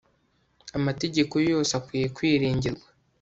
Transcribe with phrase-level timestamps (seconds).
[0.77, 2.85] amategeko ye yose akwiye kwiringirwa